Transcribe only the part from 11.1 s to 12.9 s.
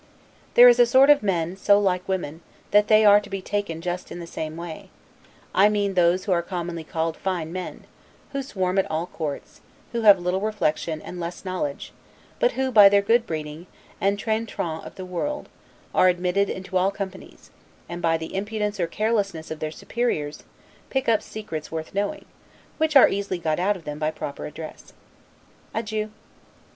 less knowledge; but, who by